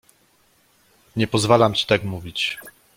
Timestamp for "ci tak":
1.73-2.03